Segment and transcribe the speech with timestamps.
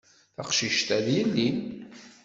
[0.35, 1.49] Taqcict-a, d yelli.